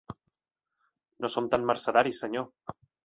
No 1.25 1.31
som 1.33 1.49
tan 1.51 1.67
mercedaris, 1.73 2.23
senyor. 2.25 2.49